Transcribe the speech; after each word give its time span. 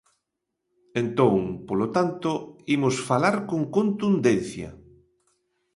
Entón, 1.01 1.35
polo 1.67 1.87
tanto, 1.95 2.29
imos 2.75 2.95
falar 3.09 3.35
con 3.49 3.61
contundencia. 3.77 4.69